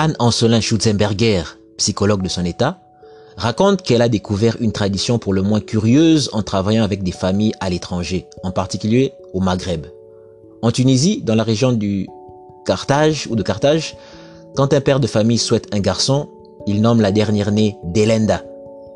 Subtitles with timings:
[0.00, 1.42] Anne Ancelin Schutzenberger,
[1.76, 2.78] psychologue de son état,
[3.36, 7.54] raconte qu'elle a découvert une tradition pour le moins curieuse en travaillant avec des familles
[7.58, 9.86] à l'étranger, en particulier au Maghreb.
[10.62, 12.06] En Tunisie, dans la région du
[12.64, 13.96] Carthage ou de Carthage,
[14.54, 16.28] quand un père de famille souhaite un garçon,
[16.68, 18.44] il nomme la dernière née Delenda.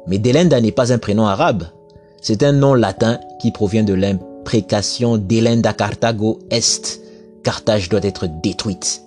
[0.06, 1.64] Mais Delenda n'est pas un prénom arabe,
[2.20, 7.00] c'est un nom latin qui provient de l'imprécation Delenda Carthago Est.
[7.42, 9.02] Carthage doit être détruite.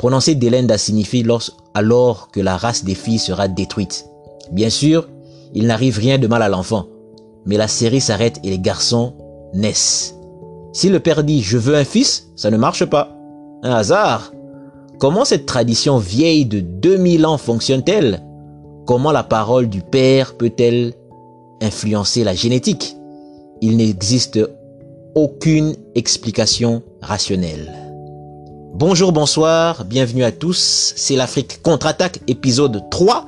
[0.00, 1.26] Prononcer Delenda signifie
[1.74, 4.06] alors que la race des filles sera détruite.
[4.50, 5.06] Bien sûr,
[5.52, 6.86] il n'arrive rien de mal à l'enfant,
[7.44, 9.12] mais la série s'arrête et les garçons
[9.52, 10.14] naissent.
[10.72, 13.14] Si le père dit je veux un fils, ça ne marche pas.
[13.62, 14.32] Un hasard.
[14.98, 18.22] Comment cette tradition vieille de 2000 ans fonctionne-t-elle?
[18.86, 20.94] Comment la parole du père peut-elle
[21.60, 22.96] influencer la génétique?
[23.60, 24.40] Il n'existe
[25.14, 27.89] aucune explication rationnelle.
[28.74, 30.94] Bonjour, bonsoir, bienvenue à tous.
[30.96, 33.26] C'est l'Afrique contre-attaque épisode 3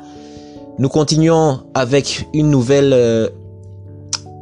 [0.79, 3.29] nous continuons avec une nouvelle, euh,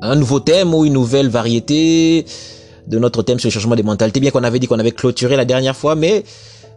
[0.01, 2.25] un nouveau thème ou une nouvelle variété
[2.87, 4.21] de notre thème sur le changement des mentalités.
[4.21, 6.25] Bien qu'on avait dit qu'on avait clôturé la dernière fois, mais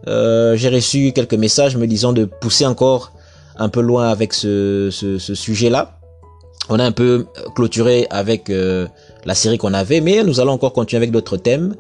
[0.08, 3.12] euh, j'ai reçu quelques messages me disant de pousser encore
[3.58, 6.00] un peu loin avec ce, sujet-là.
[6.70, 8.88] On a un peu clôturé avec euh,
[9.26, 11.76] la série qu'on avait, mais nous allons encore continuer avec d'autres thèmes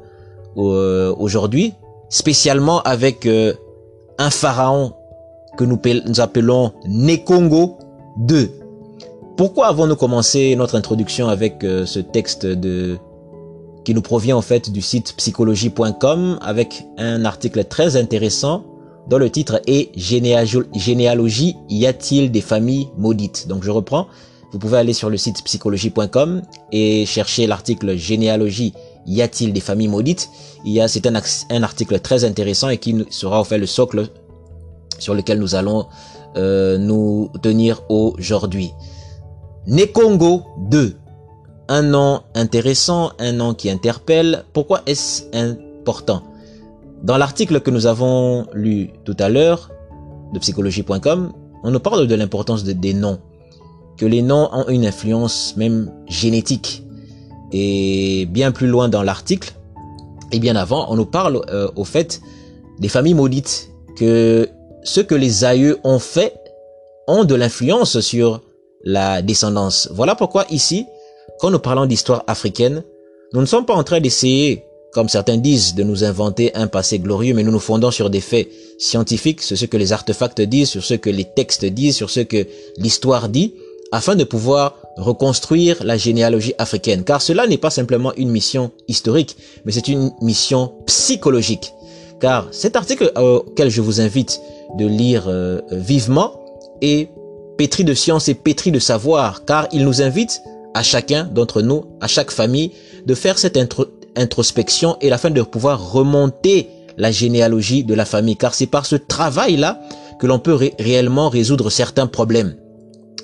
[0.55, 1.73] aujourd'hui,
[2.13, 3.27] spécialement avec
[4.19, 4.93] un pharaon
[5.57, 5.79] que nous,
[6.19, 7.77] appelons Nekongo
[8.17, 8.51] 2.
[9.37, 12.97] Pourquoi avons-nous commencé notre introduction avec euh, ce texte de
[13.83, 18.63] qui nous provient en fait du site psychologie.com avec un article très intéressant
[19.09, 23.47] dont le titre est Généalogie, y a-t-il des familles maudites?
[23.49, 24.07] Donc je reprends,
[24.53, 28.73] vous pouvez aller sur le site psychologie.com et chercher l'article Généalogie,
[29.05, 30.29] y a-t-il des familles maudites?
[30.65, 31.13] Y a c'est un,
[31.49, 34.09] un article très intéressant et qui sera en fait le socle
[34.99, 35.87] sur lequel nous allons
[36.35, 38.71] euh, nous tenir aujourd'hui.
[39.67, 40.95] Nekongo 2.
[41.69, 44.43] Un nom intéressant, un nom qui interpelle.
[44.51, 46.23] Pourquoi est-ce important?
[47.03, 49.69] Dans l'article que nous avons lu tout à l'heure
[50.33, 51.31] de psychologie.com,
[51.63, 53.19] on nous parle de l'importance des noms,
[53.97, 56.82] que les noms ont une influence même génétique.
[57.53, 59.53] Et bien plus loin dans l'article,
[60.31, 62.19] et bien avant, on nous parle euh, au fait
[62.79, 64.49] des familles maudites, que
[64.83, 66.33] ce que les aïeux ont fait
[67.07, 68.41] ont de l'influence sur
[68.83, 69.89] la descendance.
[69.93, 70.87] Voilà pourquoi ici,
[71.39, 72.83] quand nous parlons d'histoire africaine,
[73.33, 76.99] nous ne sommes pas en train d'essayer, comme certains disent, de nous inventer un passé
[76.99, 78.47] glorieux, mais nous nous fondons sur des faits
[78.79, 82.21] scientifiques, sur ce que les artefacts disent, sur ce que les textes disent, sur ce
[82.21, 82.47] que
[82.77, 83.53] l'histoire dit,
[83.91, 87.03] afin de pouvoir reconstruire la généalogie africaine.
[87.03, 91.73] Car cela n'est pas simplement une mission historique, mais c'est une mission psychologique.
[92.19, 94.39] Car cet article auquel je vous invite
[94.77, 96.33] de lire euh, vivement
[96.81, 97.09] et
[97.57, 100.41] pétri de science et pétri de savoir, car il nous invite
[100.73, 102.71] à chacun d'entre nous, à chaque famille,
[103.05, 103.59] de faire cette
[104.15, 108.85] introspection et la fin de pouvoir remonter la généalogie de la famille, car c'est par
[108.85, 109.81] ce travail-là
[110.19, 112.55] que l'on peut réellement résoudre certains problèmes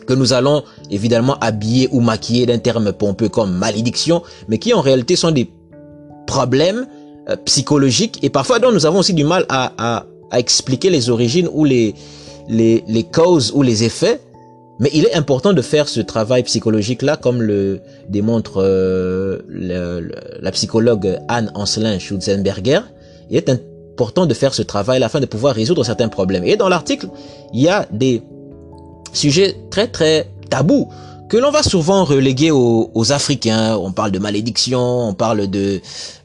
[0.10, 4.82] que nous allons évidemment habiller ou maquiller d'un terme pompeux comme malédiction, mais qui en
[4.82, 5.52] réalité sont des
[6.26, 6.88] problèmes
[7.30, 11.64] euh, psychologiques et parfois dont nous avons aussi du mal à, expliquer les origines ou
[11.66, 11.94] les
[13.12, 14.20] causes ou les effets,
[14.80, 19.40] mais il est important de faire ce travail psychologique-là, comme le démontre euh,
[20.42, 22.82] la psychologue Anne Anselin Schutzenberger.
[23.30, 26.46] Il est important de faire ce travail afin de pouvoir résoudre certains problèmes.
[26.46, 27.08] Et dans l'article,
[27.54, 28.24] il y a des
[29.14, 30.90] sujets très très tabous
[31.30, 33.78] que l'on va souvent reléguer aux, Africains.
[33.78, 35.80] On parle de malédiction, on parle de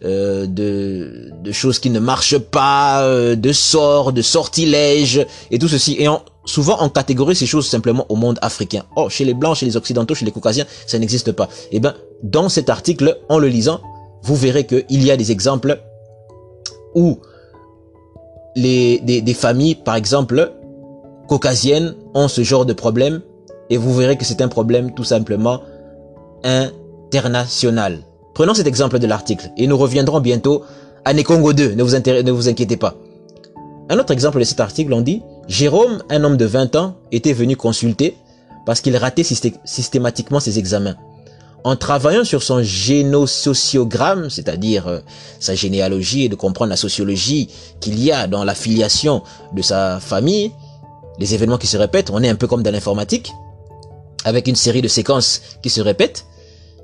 [0.05, 5.69] euh, de, de, choses qui ne marchent pas, euh, de sorts, de sortilèges et tout
[5.69, 5.97] ceci.
[5.99, 6.09] Et
[6.47, 8.85] souvent on catégorise ces choses simplement au monde africain.
[8.97, 11.49] Oh, chez les blancs, chez les occidentaux, chez les caucasiens, ça n'existe pas.
[11.71, 13.81] Et eh ben, dans cet article, en le lisant,
[14.23, 15.81] vous verrez qu'il y a des exemples
[16.95, 17.19] où
[18.57, 20.53] les, des, des familles, par exemple,
[21.29, 23.21] caucasiennes, ont ce genre de problème
[23.71, 25.61] et vous verrez que c'est un problème tout simplement
[26.43, 27.99] international.
[28.35, 30.65] Prenons cet exemple de l'article et nous reviendrons bientôt
[31.05, 32.95] à Nekongo 2, ne vous, ne vous inquiétez pas.
[33.91, 37.35] Un autre exemple de cet article, on dit, Jérôme, un homme de 20 ans, était
[37.35, 38.17] venu consulter
[38.65, 40.97] parce qu'il ratait systématiquement ses examens.
[41.65, 45.01] En travaillant sur son génosociogramme, c'est-à-dire euh,
[45.41, 47.49] sa généalogie et de comprendre la sociologie
[47.81, 49.23] qu'il y a dans la filiation
[49.55, 50.53] de sa famille,
[51.19, 53.33] les événements qui se répètent, on est un peu comme dans l'informatique,
[54.25, 56.27] avec une série de séquences qui se répètent,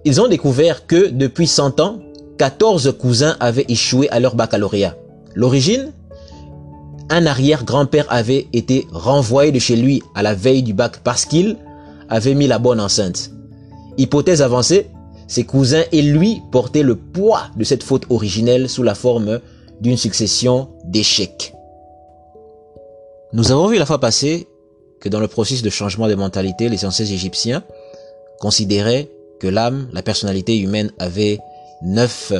[0.04, 1.98] ils ont découvert que depuis 100 ans,
[2.38, 4.96] 14 cousins avaient échoué à leur baccalauréat.
[5.34, 5.92] L'origine
[7.12, 11.56] un arrière-grand-père avait été renvoyé de chez lui à la veille du bac parce qu'il
[12.08, 13.32] avait mis la bonne enceinte.
[13.98, 14.86] Hypothèse avancée,
[15.26, 19.40] ses cousins et lui portaient le poids de cette faute originelle sous la forme
[19.80, 21.52] d'une succession d'échecs.
[23.32, 24.48] Nous avons vu la fois passée
[24.98, 27.62] que dans le processus de changement de mentalité, les anciens égyptiens
[28.40, 31.38] considéraient que l'âme, la personnalité humaine avait
[31.80, 32.32] neuf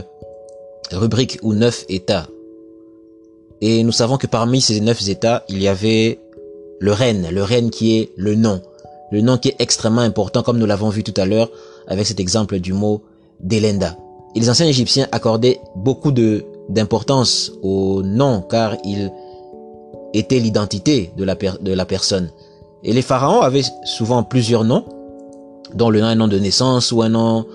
[0.91, 2.27] rubriques ou neuf états.
[3.61, 6.19] Et nous savons que parmi ces neuf états, il y avait
[6.81, 8.61] le règne, le règne qui est le nom.
[9.13, 11.51] Le nom qui est extrêmement important, comme nous l'avons vu tout à l'heure
[11.87, 13.03] avec cet exemple du mot
[13.39, 13.97] d'Elenda.
[14.35, 19.13] Et les anciens Égyptiens accordaient beaucoup d'importance au nom car il
[20.15, 22.31] était l'identité de la, de la personne.
[22.83, 24.85] Et les pharaons avaient souvent plusieurs noms,
[25.75, 27.47] dont le nom, un nom de naissance ou un nom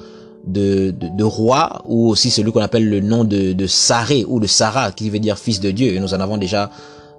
[0.45, 4.47] de, de, roi, ou aussi celui qu'on appelle le nom de, de Saré ou de
[4.47, 5.93] Sarah, qui veut dire fils de Dieu.
[5.93, 6.69] Et nous en avons déjà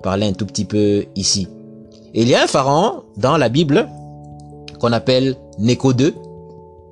[0.02, 1.48] parlé un tout petit peu ici.
[2.14, 3.88] Et il y a un pharaon dans la Bible
[4.78, 5.92] qu'on appelle Néco.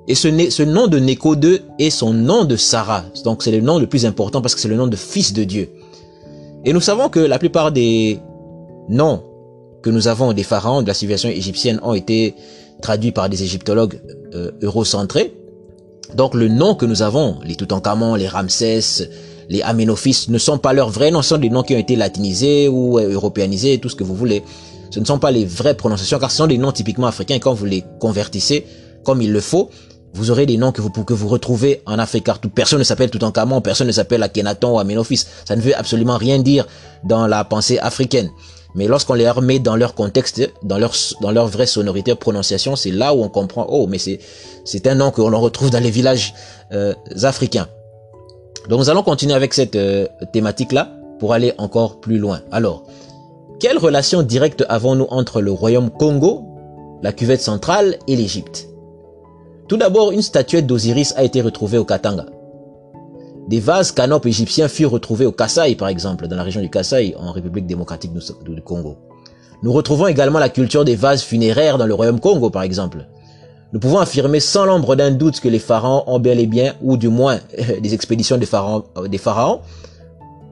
[0.06, 1.37] Et ce, ce nom de Néco
[1.79, 3.05] est son nom de Sarah.
[3.25, 5.44] Donc c'est le nom le plus important parce que c'est le nom de fils de
[5.44, 5.70] Dieu.
[6.64, 8.19] Et nous savons que la plupart des
[8.88, 9.22] noms
[9.82, 12.34] que nous avons des pharaons de la civilisation égyptienne ont été
[12.81, 14.00] traduits par des égyptologues
[14.34, 15.34] euh, eurocentrés.
[16.14, 19.08] Donc le nom que nous avons, les Toutankhamon, les Ramsès,
[19.48, 21.96] les Aménophis, ne sont pas leurs vrais noms, ce sont des noms qui ont été
[21.96, 24.42] latinisés ou euh, européanisés, tout ce que vous voulez.
[24.90, 27.38] Ce ne sont pas les vraies prononciations, car ce sont des noms typiquement africains.
[27.38, 28.64] Quand vous les convertissez
[29.02, 29.70] comme il le faut,
[30.14, 32.84] vous aurez des noms que vous, que vous retrouvez en Afrique, car tout, personne ne
[32.84, 35.26] s'appelle Toutankhamon, personne ne s'appelle Akhenaton ou Aménophis.
[35.44, 36.66] Ça ne veut absolument rien dire
[37.02, 38.31] dans la pensée africaine.
[38.74, 42.90] Mais lorsqu'on les remet dans leur contexte, dans leur, dans leur vraie sonorité, prononciation, c'est
[42.90, 44.18] là où on comprend, oh, mais c'est,
[44.64, 46.34] c'est un nom que l'on retrouve dans les villages
[46.72, 46.92] euh,
[47.22, 47.68] africains.
[48.68, 52.40] Donc nous allons continuer avec cette euh, thématique-là pour aller encore plus loin.
[52.50, 52.84] Alors,
[53.60, 56.44] quelle relation directe avons-nous entre le royaume Congo,
[57.02, 58.68] la cuvette centrale et l'Égypte?
[59.68, 62.26] Tout d'abord, une statuette d'Osiris a été retrouvée au Katanga.
[63.49, 67.14] Des vases canopes égyptiens furent retrouvés au Kasaï, par exemple, dans la région du Kasaï,
[67.19, 68.96] en République démocratique du Congo.
[69.62, 73.06] Nous retrouvons également la culture des vases funéraires dans le royaume Congo, par exemple.
[73.75, 76.96] Nous pouvons affirmer sans l'ombre d'un doute que les pharaons ont bel et bien, ou
[76.96, 77.38] du moins
[77.82, 79.61] des expéditions des pharaons, euh, des pharaons,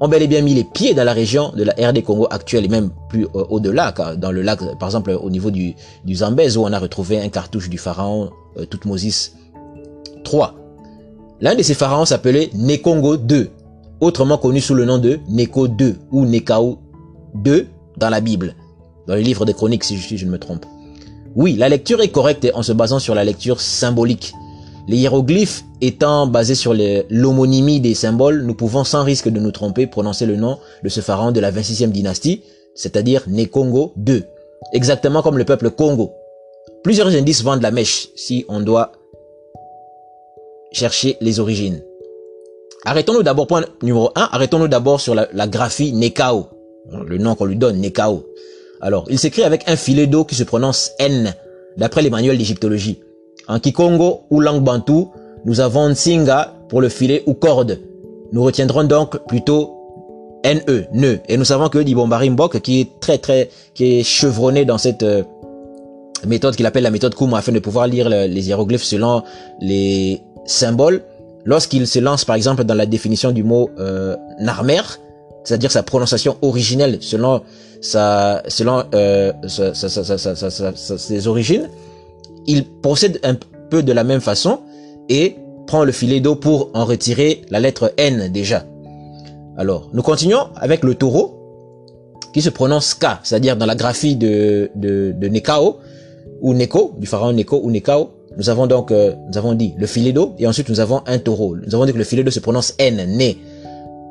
[0.01, 2.65] ont bel et bien mis les pieds dans la région de la RD Congo actuelle
[2.65, 5.77] et même plus euh, au-delà, dans le lac, par exemple au niveau du,
[6.13, 8.67] Zambèze où on a retrouvé un cartouche du pharaon euh,
[10.31, 10.62] III.
[11.43, 13.49] L'un de ces pharaons s'appelait Nekongo II,
[14.01, 16.79] autrement connu sous le nom de Neko II ou Nekao
[17.45, 17.67] II
[17.97, 18.55] dans la Bible,
[19.09, 20.65] dans le livre des chroniques si je, je ne me trompe.
[21.35, 24.35] Oui, la lecture est correcte en se basant sur la lecture symbolique.
[24.87, 26.75] Les hiéroglyphes étant basés sur
[27.11, 31.01] l'homonymie des symboles, nous pouvons sans risque de nous tromper prononcer le nom de ce
[31.01, 32.43] pharaon de la 26e dynastie,
[32.77, 34.23] c'est-à-dire Nekongo II,
[34.73, 36.13] exactement comme le peuple Congo.
[36.85, 38.93] Plusieurs indices vendent la mèche si on doit
[40.73, 41.83] chercher les origines.
[42.85, 46.47] Arrêtons-nous d'abord, point numéro 1, arrêtons-nous d'abord sur la, graphie Nekao,
[47.07, 48.25] le nom qu'on lui donne, Nekao.
[48.81, 51.33] Alors, il s'écrit avec un filet d'eau qui se prononce N,
[51.77, 53.01] d'après les manuels d'égyptologie.
[53.47, 55.13] En Kikongo ou langue bantou,
[55.45, 57.79] nous avons Nsinga pour le filet ou corde.
[58.33, 59.75] Nous retiendrons donc plutôt
[60.45, 61.17] NE, ne.
[61.29, 65.05] Et nous savons que Dibombari Mbok, qui est très très, qui est chevronné dans cette
[65.05, 65.23] euh,
[66.27, 69.23] méthode qu'il appelle la méthode Kuma afin de pouvoir lire les hiéroglyphes selon
[69.61, 71.03] les symbole,
[71.45, 74.83] lorsqu'il se lance par exemple dans la définition du mot euh, narmer,
[75.45, 77.43] c'est-à-dire sa prononciation originelle selon
[77.81, 81.69] sa, selon euh, sa, sa, ses origines,
[82.47, 83.37] il procède un
[83.71, 84.61] peu de la même façon
[85.09, 88.65] et prend le filet d'eau pour en retirer la lettre N déjà.
[89.57, 91.39] Alors, nous continuons avec le taureau
[92.33, 95.79] qui se prononce K, c'est-à-dire dans la graphie de, de, de Nekao
[96.41, 99.87] ou Neko, du pharaon Neko ou Nekao, nous avons donc, euh, nous avons dit le
[99.87, 101.57] filet d'eau et ensuite nous avons un taureau.
[101.57, 103.39] Nous avons dit que le filet d'eau se prononce N, né.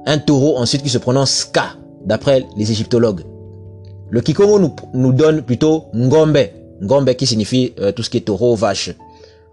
[0.05, 1.59] Un taureau ensuite qui se prononce K,
[2.05, 3.21] d'après les égyptologues.
[4.09, 6.39] Le Kikongo nous, nous donne plutôt Ngombe.
[6.83, 8.91] Ngombe qui signifie euh, tout ce qui est taureau, vache.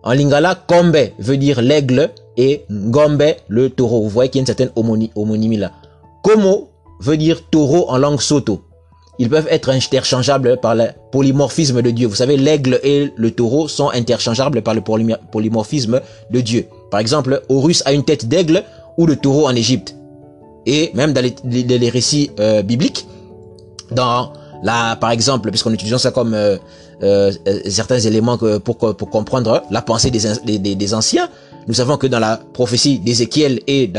[0.02, 4.02] En lingala, Kombe veut dire l'aigle et Ngombe le taureau.
[4.02, 5.72] Vous voyez qu'il y a une certaine homonymie là.
[6.22, 6.68] Komo
[7.00, 8.62] veut dire taureau en langue soto
[9.18, 12.06] ils peuvent être interchangeables par le polymorphisme de Dieu.
[12.06, 16.66] Vous savez, l'aigle et le taureau sont interchangeables par le polymorphisme de Dieu.
[16.90, 18.62] Par exemple, Horus a une tête d'aigle
[18.96, 19.96] ou de taureau en Égypte.
[20.66, 23.06] Et même dans les, récits euh, bibliques,
[23.90, 24.32] dans
[24.62, 26.56] la, par exemple, puisqu'on utilise ça comme euh,
[27.02, 27.32] euh,
[27.68, 31.28] certains éléments pour, pour comprendre la pensée des, des, anciens,
[31.66, 33.90] nous savons que dans la prophétie d'Ézéchiel et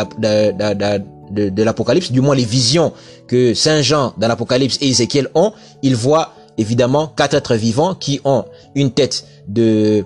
[1.35, 2.93] l'Apocalypse, du moins les visions
[3.27, 8.19] que Saint Jean dans l'Apocalypse et Ézéchiel ont, ils voient évidemment quatre êtres vivants qui
[8.25, 8.45] ont
[8.75, 10.05] une tête de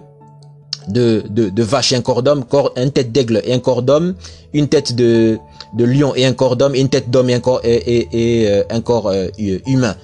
[0.88, 2.44] de, de, de vache et un corps d'homme,
[2.75, 4.15] une tête d'aigle et un corps d'homme,
[4.53, 5.39] une tête de,
[5.74, 8.08] de lion et un corps d'homme, une tête d'homme et un corps, et
[8.50, 9.27] euh, un corps euh,
[9.65, 9.96] humain.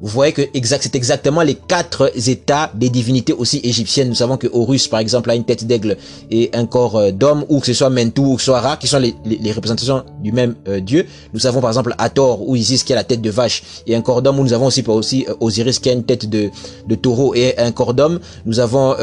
[0.00, 4.08] Vous voyez que exact, c'est exactement les quatre états des divinités aussi égyptiennes.
[4.08, 5.96] Nous savons que Horus, par exemple, a une tête d'aigle
[6.30, 8.76] et un corps euh, d'homme, ou que ce soit Mentou ou que ce soit Ra,
[8.76, 9.14] qui sont les,
[9.52, 11.06] représentations du même euh, dieu.
[11.32, 14.02] Nous savons par exemple Hathor ou Isis qui a la tête de vache et un
[14.02, 16.50] corps d'homme, où nous avons aussi, euh, Osiris qui a une tête de,
[17.00, 18.20] taureau et un corps d'homme.
[18.46, 18.94] Nous avons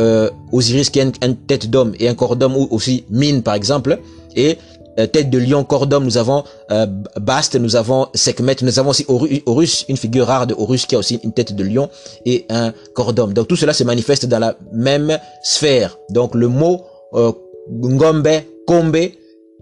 [0.51, 3.99] Osiris qui a une, tête d'homme et un corps d'homme, ou aussi Mine par exemple.
[4.35, 4.55] Et euh,
[4.95, 6.85] tête de lion, corps nous avons euh,
[7.19, 10.99] Bast, nous avons Sekhmet, nous avons aussi Horus, une figure rare de Horus qui a
[10.99, 11.89] aussi une tête de lion
[12.25, 13.13] et un corps.
[13.13, 15.97] Donc tout cela se manifeste dans la même sphère.
[16.09, 16.81] Donc le mot
[17.13, 17.31] euh,
[17.71, 18.97] Ngombe, Kombe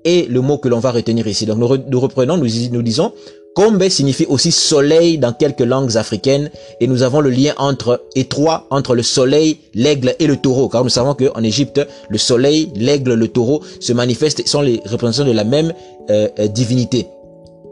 [0.05, 1.45] est le mot que l'on va retenir ici.
[1.45, 3.13] Donc nous, reprenons, nous disons
[3.55, 8.67] Kombe signifie aussi soleil dans quelques langues africaines et nous avons le lien entre étroit
[8.69, 13.13] entre le soleil, l'aigle et le taureau car nous savons qu'en Égypte le soleil, l'aigle,
[13.15, 15.73] le taureau se manifestent sont les représentations de la même
[16.09, 17.07] euh, euh, divinité.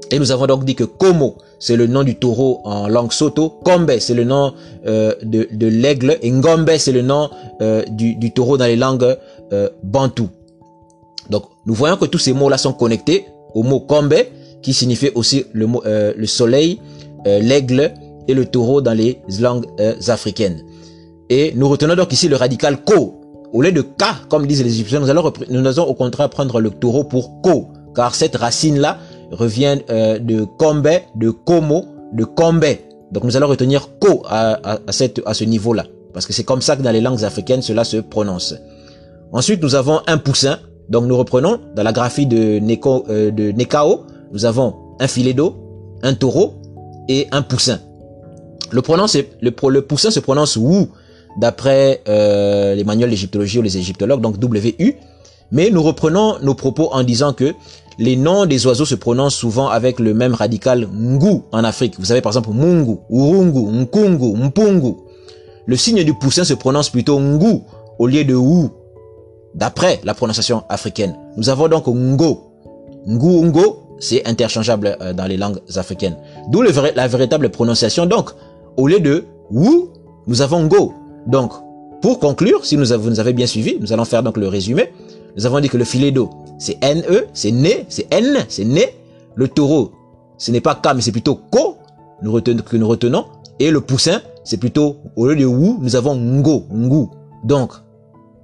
[0.10, 3.50] Et nous avons donc dit que Komo, c'est le nom du taureau en langue soto,
[3.63, 4.53] Kombe, c'est le nom
[4.86, 7.29] euh, de, l'aigle, et Ngombe, c'est le nom
[7.89, 9.17] du, du, taureau dans les langues
[9.84, 10.29] bantou.
[11.29, 14.15] Donc, nous voyons que tous ces mots-là sont connectés au mot Kombe,
[14.61, 16.79] qui signifie aussi le, euh, le soleil,
[17.25, 17.93] euh, l'aigle
[18.27, 20.63] et le taureau dans les langues euh, africaines.
[21.29, 23.21] Et nous retenons donc ici le radical ko.
[23.53, 26.59] Au lieu de ka, comme disent les Égyptiens, nous allons, nous allons au contraire prendre
[26.59, 28.97] le taureau pour ko, car cette racine-là
[29.31, 32.65] revient de kombe, de komo, de kombe.
[33.13, 36.61] Donc nous allons retenir ko à, à, cette, à ce niveau-là, parce que c'est comme
[36.61, 38.53] ça que dans les langues africaines cela se prononce.
[39.31, 40.59] Ensuite, nous avons un poussin.
[40.89, 45.55] Donc nous reprenons dans la graphie de, Neko, de Nekao, nous avons un filet d'eau,
[46.03, 46.55] un taureau
[47.07, 47.79] et un poussin.
[48.72, 48.81] Le,
[49.81, 50.89] poussin se prononce ou
[51.38, 54.96] d'après euh, les manuels d'égyptologie ou les égyptologues, donc WU.
[55.51, 57.53] Mais nous reprenons nos propos en disant que
[58.00, 61.96] les noms des oiseaux se prononcent souvent avec le même radical ngu en Afrique.
[61.98, 64.96] Vous savez par exemple mungu, urungu, nkungu, mpungu.
[65.65, 67.62] Le signe du poussin se prononce plutôt ngu
[67.98, 68.69] au lieu de ou,
[69.55, 71.15] d'après la prononciation africaine.
[71.38, 72.43] Nous avons donc ngo.
[73.07, 76.18] Ngu, ngo c'est interchangeable euh, dans les langues africaines.
[76.50, 78.06] D'où la véritable prononciation.
[78.06, 78.32] Donc,
[78.75, 79.89] au lieu de ou,
[80.27, 80.94] nous avons go.
[81.25, 81.51] Donc,
[82.01, 84.94] pour conclure, si nous vous nous avez bien suivi, nous allons faire donc le résumé.
[85.36, 88.96] Nous avons dit que le filet d'eau, c'est NE, c'est né, c'est N, c'est né.
[89.36, 89.92] Le taureau,
[90.38, 91.77] ce n'est pas K, mais c'est plutôt ko,
[92.22, 93.25] nous retenons, que nous retenons.
[93.60, 97.08] Et le poussin, c'est plutôt, au lieu de ou, nous avons ngo, ngu.
[97.44, 97.72] Donc,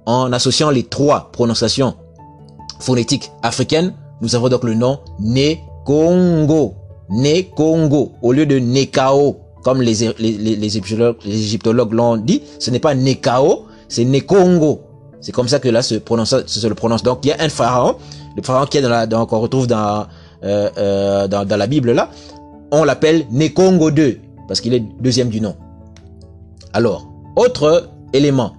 [0.06, 1.94] en associant les trois prononciations
[2.80, 6.74] phonétiques africaines, nous avons donc le nom Nekongo.
[7.10, 8.12] Nekongo.
[8.22, 10.76] Au lieu de Nekao, comme les, les,
[11.26, 14.80] égyptologues l'ont dit, ce n'est pas Nekao, c'est Nekongo.
[15.20, 17.02] C'est comme ça que là se, prononce, se le prononce.
[17.02, 17.96] Donc il y a un pharaon,
[18.36, 20.06] le pharaon qui est qu'on retrouve dans,
[20.44, 22.10] euh, euh, dans, dans la Bible là,
[22.70, 25.54] on l'appelle Nekongo II, parce qu'il est deuxième du nom.
[26.72, 27.06] Alors,
[27.36, 28.52] autre élément,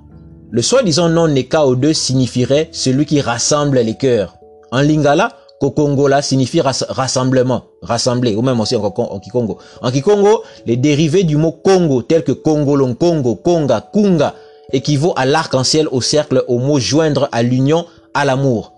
[0.52, 4.36] le soi-disant nom Nekao II signifierait celui qui rassemble les cœurs.
[4.72, 9.58] En lingala, Kokongola signifie rassemblement, rassembler, ou même aussi en, Kikongo.
[9.82, 14.36] En Kikongo, les dérivés du mot Congo, tels que Congolon, Congo, Konga, Kunga,
[14.74, 18.74] équivaut à l'arc-en-ciel au cercle au mot joindre à l'union, à l'amour.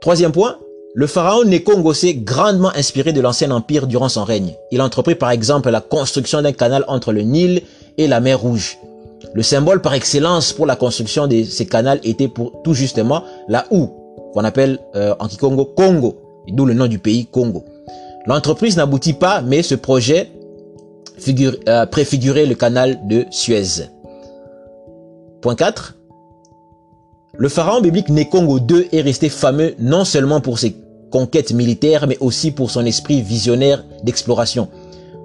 [0.00, 0.58] Troisième point,
[0.94, 4.54] le pharaon Nekongo s'est grandement inspiré de l'ancien empire durant son règne.
[4.70, 7.62] Il entreprit par exemple la construction d'un canal entre le Nil
[7.96, 8.76] et la mer Rouge.
[9.32, 13.64] Le symbole par excellence pour la construction de ces canaux était pour tout justement la
[13.70, 14.01] houe,
[14.32, 16.16] qu'on appelle euh, en Kikongo Congo,
[16.48, 17.64] d'où le nom du pays Congo.
[18.26, 20.30] L'entreprise n'aboutit pas, mais ce projet
[21.18, 23.88] figure, euh, préfigurait le canal de Suez.
[25.40, 25.96] Point 4.
[27.34, 30.76] Le pharaon biblique Nekongo II est resté fameux non seulement pour ses
[31.10, 34.68] conquêtes militaires, mais aussi pour son esprit visionnaire d'exploration.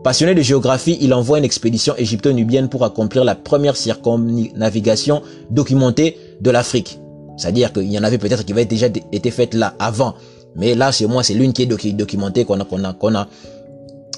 [0.03, 6.49] Passionné de géographie, il envoie une expédition égypto-nubienne pour accomplir la première circumnavigation documentée de
[6.49, 6.99] l'Afrique.
[7.37, 10.15] C'est-à-dire qu'il y en avait peut-être qui avaient déjà été faites là avant.
[10.55, 13.27] Mais là, c'est moi, c'est l'une qui est documentée qu'on a, qu'on a, qu'on a.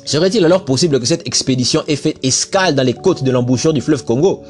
[0.06, 3.82] Serait-il alors possible que cette expédition ait fait escale dans les côtes de l'embouchure du
[3.82, 4.42] fleuve Congo,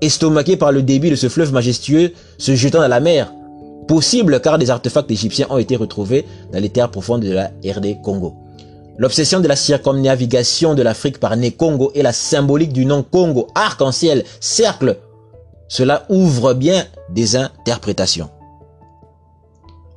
[0.00, 3.32] estomaqué par le débit de ce fleuve majestueux se jetant dans la mer?
[3.86, 8.02] Possible car des artefacts égyptiens ont été retrouvés dans les terres profondes de la RD
[8.02, 8.34] Congo.
[8.98, 13.46] L'obsession de la circumnavigation de l'Afrique par Né Congo et la symbolique du nom Congo,
[13.54, 14.96] arc-en-ciel, cercle
[15.68, 18.30] cela ouvre bien des interprétations.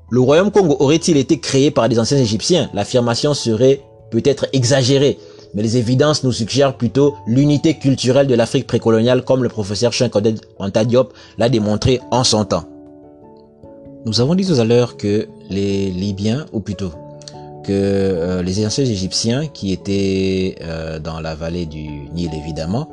[0.10, 2.70] le royaume Congo aurait-il été créé par des anciens Égyptiens?
[2.74, 5.18] L'affirmation serait peut-être exagérée,
[5.54, 10.40] mais les évidences nous suggèrent plutôt l'unité culturelle de l'Afrique précoloniale comme le professeur Chinkoded
[10.60, 12.66] Antadiop l'a démontré en son temps.
[14.06, 16.92] Nous avons dit tout à l'heure que les Libyens, ou plutôt
[17.64, 22.90] que euh, les anciens Égyptiens qui étaient euh, dans la vallée du Nil évidemment,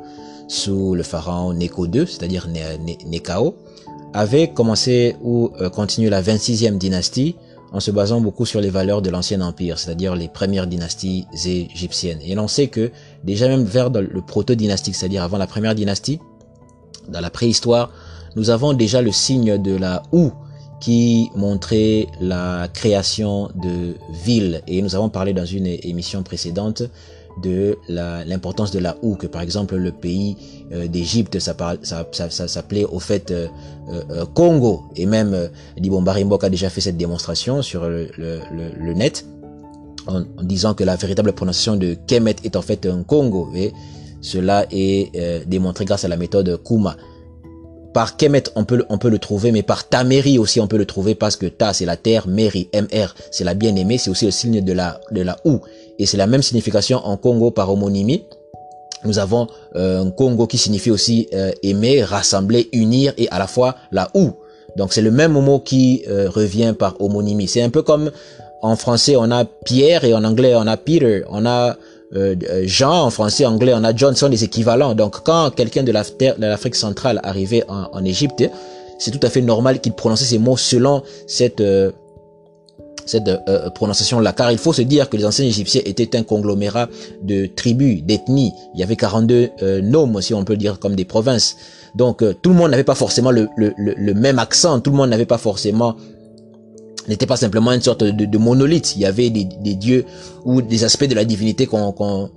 [0.49, 2.47] sous le pharaon Neko II, c'est-à-dire
[3.05, 3.55] Nekao,
[4.13, 7.35] avaient commencé ou euh, continué la 26e dynastie
[7.71, 12.19] en se basant beaucoup sur les valeurs de l'ancien empire, c'est-à-dire les premières dynasties égyptiennes.
[12.23, 12.91] Et l'on sait que
[13.23, 16.19] déjà même vers le proto-dynastique, c'est-à-dire avant la première dynastie,
[17.09, 17.91] dans la préhistoire,
[18.35, 20.31] nous avons déjà le signe de la houe
[20.81, 24.61] qui montrait la création de villes.
[24.67, 26.83] Et nous avons parlé dans une émission précédente
[27.41, 30.37] de l'importance de la houe, que par exemple le pays
[30.71, 32.05] euh, d'Égypte s'appelait ça,
[32.91, 33.47] au fait euh,
[34.11, 34.83] euh, Congo.
[34.95, 38.39] Et même euh, Dibomba a déjà fait cette démonstration sur le, le,
[38.79, 39.25] le, net
[40.07, 43.49] en, en, disant que la véritable prononciation de Kemet est en fait un Congo.
[43.55, 43.73] Et
[44.21, 46.97] cela est démontré grâce à la méthode Kuma.
[47.93, 50.85] Par Kemet, on peut, on peut le trouver, mais par Tameri aussi, on peut le
[50.85, 54.31] trouver parce que Ta, c'est la terre, Meri, MR, c'est la bien-aimée, c'est aussi le
[54.31, 55.61] signe de la, de la ou.
[55.99, 58.25] Et c'est la même signification en Congo par homonymie.
[59.05, 63.75] Nous avons euh, Congo qui signifie aussi euh, aimer, rassembler, unir et à la fois
[63.91, 64.31] la ou.
[64.75, 67.47] Donc c'est le même mot qui euh, revient par homonymie.
[67.47, 68.11] C'est un peu comme
[68.61, 71.23] en français on a Pierre et en anglais on a Peter.
[71.29, 71.77] On a
[72.15, 74.95] euh, Jean en français, anglais, on a John sont des équivalents.
[74.95, 78.43] Donc quand quelqu'un de l'Afrique centrale arrivait en, en Égypte,
[78.97, 81.91] c'est tout à fait normal qu'il prononçait ces mots selon cette euh,
[83.09, 84.33] cette euh, prononciation-là.
[84.33, 86.87] Car il faut se dire que les anciens Égyptiens étaient un conglomérat
[87.23, 88.53] de tribus, d'ethnies.
[88.75, 91.57] Il y avait 42 euh, noms, si on peut dire, comme des provinces.
[91.95, 95.09] Donc tout le monde n'avait pas forcément le, le, le, même accent, tout le monde
[95.09, 95.95] n'avait pas forcément
[97.07, 98.95] n'était pas simplement une sorte de, de, monolithe.
[98.95, 100.05] Il y avait des, dieux
[100.45, 102.29] ou des aspects de la divinité qu'on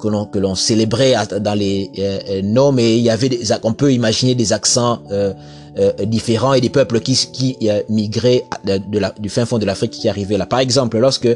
[0.00, 3.40] que l'on que l'on célébrait dans les euh, euh, noms, mais il y avait des,
[3.62, 5.32] on peut imaginer des accents euh,
[5.78, 7.56] euh différents et des peuples qui qui
[7.88, 10.46] migraient de, la, du fin fond de l'Afrique qui arrivaient là.
[10.46, 11.28] Par exemple, lorsque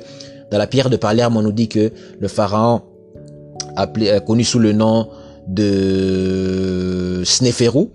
[0.51, 2.83] dans la pierre de Palerme on nous dit que le pharaon
[3.77, 5.09] appelé connu sous le nom
[5.47, 7.89] de Sneferu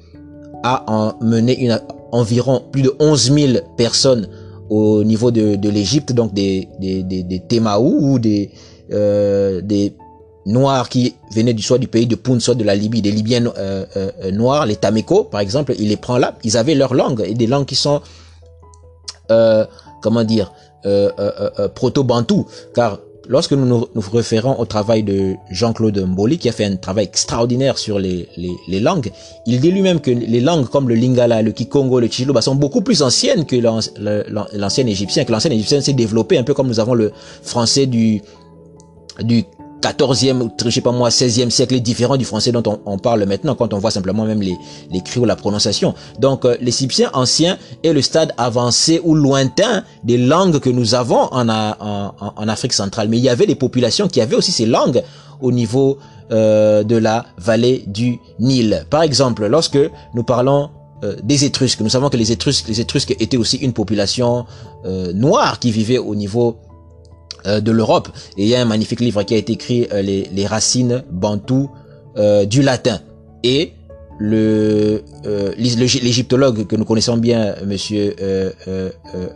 [0.63, 1.79] a emmené une,
[2.11, 4.27] environ plus de 11 000 personnes
[4.69, 8.51] au niveau de, de l'Égypte, donc des, des, des, des Temaou ou des,
[8.91, 9.93] euh, des
[10.45, 13.51] Noirs qui venaient du soit du pays de Poun, soit de la Libye, des Libyens
[13.57, 17.23] euh, euh, noirs, les Tameko par exemple, il les prend là, ils avaient leur langue,
[17.25, 18.01] et des langues qui sont,
[19.31, 19.65] euh,
[20.01, 20.51] comment dire,
[20.85, 26.53] euh, euh, proto-bantou, car lorsque nous nous référons au travail de Jean-Claude Mboli, qui a
[26.53, 29.11] fait un travail extraordinaire sur les, les, les langues,
[29.45, 32.81] il dit lui-même que les langues comme le Lingala, le Kikongo, le Chiluba sont beaucoup
[32.81, 36.93] plus anciennes que l'ancien égyptien, que l'ancien égyptien s'est développé un peu comme nous avons
[36.93, 37.11] le
[37.43, 38.21] français du
[39.21, 39.43] du
[39.81, 43.73] 14e, je sais pas moi, 16e siècle différent du français dont on, parle maintenant quand
[43.73, 44.55] on voit simplement même les,
[44.91, 45.93] les cris ou la prononciation.
[46.19, 51.29] Donc euh, l'égyptien ancien est le stade avancé ou lointain des langues que nous avons
[51.31, 51.47] en,
[52.47, 53.07] Afrique centrale.
[53.09, 55.03] Mais il y avait des populations qui avaient aussi ces langues
[55.41, 55.97] au niveau
[56.31, 58.85] euh, de la vallée du Nil.
[58.89, 59.79] Par exemple, lorsque
[60.13, 60.69] nous parlons
[61.03, 64.45] euh, des Étrusques, nous savons que les Étrusques, les Étrusques étaient aussi une population
[64.85, 66.57] euh, noire qui vivait au niveau
[67.45, 68.09] de l'Europe.
[68.37, 71.03] Et il y a un magnifique livre qui a été écrit, euh, les, les, racines
[71.11, 71.69] bantoues
[72.17, 72.99] euh, du latin.
[73.43, 73.73] Et
[74.19, 75.03] le
[75.57, 78.13] l'égyptologue que nous connaissons bien, Monsieur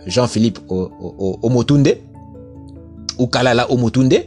[0.06, 1.96] Jean-Philippe Omotunde
[3.18, 4.26] ou Kalala Omotunde,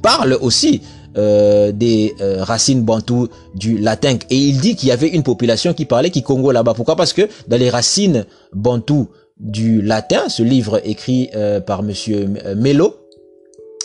[0.00, 0.80] parle aussi
[1.14, 4.16] des racines bantoues du latin.
[4.30, 6.72] Et il dit qu'il y avait une population qui parlait qui Congo là-bas.
[6.72, 6.96] Pourquoi?
[6.96, 12.54] Parce que dans les racines bantoues du latin, ce livre écrit euh, par monsieur euh,
[12.54, 12.96] Mello,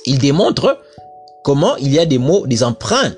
[0.06, 0.80] il démontre
[1.44, 3.14] comment il y a des mots, des emprunts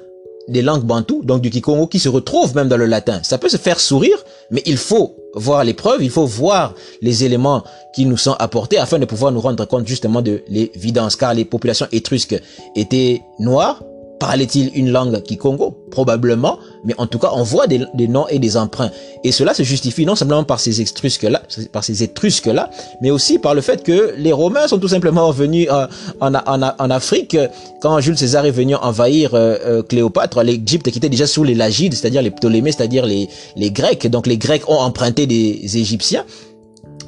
[0.48, 3.20] des langues bantoues, donc du kikongo, qui se retrouvent même dans le latin.
[3.24, 4.18] Ça peut se faire sourire,
[4.50, 7.64] mais il faut voir les preuves, il faut voir les éléments
[7.94, 11.46] qui nous sont apportés afin de pouvoir nous rendre compte justement de l'évidence, car les
[11.46, 12.40] populations étrusques
[12.76, 13.82] étaient noires,
[14.22, 15.72] Parlait-il une langue Kikongo?
[15.90, 18.92] Probablement, mais en tout cas, on voit des, noms et des emprunts.
[19.24, 21.42] Et cela se justifie non simplement par ces Étrusques-là,
[21.72, 22.70] par ces Étrusques-là,
[23.02, 25.88] mais aussi par le fait que les Romains sont tout simplement venus euh,
[26.20, 27.38] en, en, en, Afrique
[27.82, 31.56] quand Jules César est venu envahir euh, euh, Cléopâtre, l'Égypte qui était déjà sous les
[31.56, 34.08] Lagides, c'est-à-dire les Ptolémées, c'est-à-dire les, les Grecs.
[34.08, 36.26] Donc les Grecs ont emprunté des Égyptiens.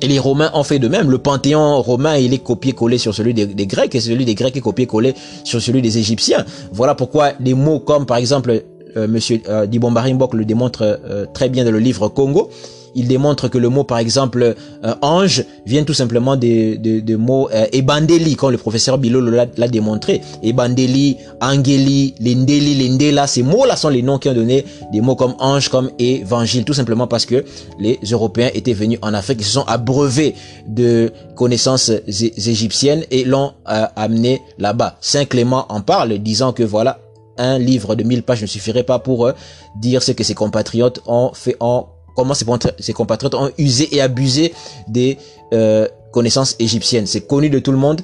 [0.03, 1.09] Et les Romains ont fait de même.
[1.09, 4.59] Le panthéon romain, il est copié-collé sur celui des, Grecs et celui des Grecs est
[4.59, 6.45] copié-collé sur celui des Égyptiens.
[6.73, 8.63] Voilà pourquoi des mots comme, par exemple,
[8.97, 10.03] euh, Monsieur euh, Dibomba
[10.33, 12.49] le démontre euh, très bien dans le livre Congo.
[12.95, 17.49] il démontre que le mot, par exemple, euh, ange, vient tout simplement des, des, mots
[17.53, 20.21] euh, ebandeli, comme le professeur Bilolo l'a démontré.
[20.41, 25.35] Ebandeli, angeli, lendeli, lendela, ces mots-là sont les noms qui ont donné des mots comme
[25.39, 27.43] ange, comme évangile, tout simplement parce que
[27.79, 30.35] les Européens étaient venus en Afrique, ils se sont abreuvés
[30.67, 34.97] de connaissances égyptiennes et l'ont amené là-bas.
[35.01, 36.99] Saint Clément en parle, disant que voilà,
[37.37, 39.33] un livre de 1000 pages ne suffirait pas pour euh,
[39.75, 44.53] dire ce que ses compatriotes ont fait, en comment ses, compatriotes ont usé et abusé
[44.87, 45.17] des
[45.53, 47.07] euh, connaissances égyptiennes.
[47.07, 48.01] C'est connu de tout le monde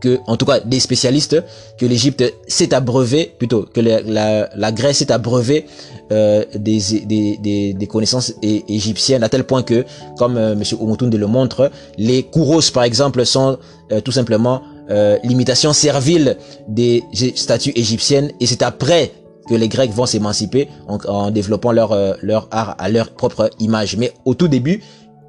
[0.00, 1.42] que, en tout cas des spécialistes,
[1.78, 5.66] que l'Égypte s'est abreuvé, plutôt que la, la, Grèce s'est abreuvée
[6.10, 9.84] euh, des, des, des, connaissances égyptiennes à tel point que,
[10.16, 10.62] comme euh, M.
[10.80, 13.58] Omotunde le montre, les kouros par exemple sont
[14.04, 17.04] tout simplement euh, l'imitation servile des
[17.36, 19.12] statues égyptiennes et c'est après
[19.48, 23.96] que les Grecs vont s'émanciper en, développant leur, euh, leur art à leur propre image.
[23.96, 24.82] Mais au tout début,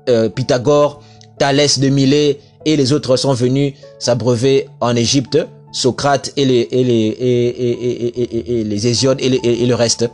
[0.10, 1.02] euh, Pythagore,
[1.38, 5.38] Thalès de Milet et les autres sont venus s'abreuver en Égypte.
[5.74, 10.10] Socrate et les, et les, et, et, les Hésiodes et, et, le reste